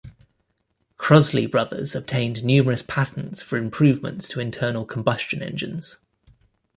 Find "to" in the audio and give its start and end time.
4.29-4.39